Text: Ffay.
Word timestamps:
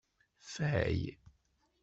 Ffay. 0.43 0.99